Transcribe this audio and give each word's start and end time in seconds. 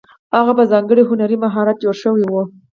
هغه 0.37 0.51
په 0.59 0.63
ځانګړي 0.71 1.03
هنري 1.09 1.37
مهارت 1.43 1.77
جوړې 1.83 1.97
شوې 2.03 2.23
وې. 2.31 2.43